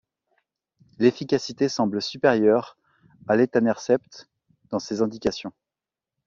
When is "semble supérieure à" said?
1.69-3.35